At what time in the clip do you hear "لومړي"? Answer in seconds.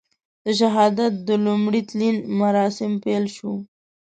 1.45-1.81